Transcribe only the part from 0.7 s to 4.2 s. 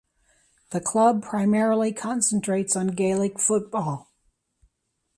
The club primarily concentrates on Gaelic football.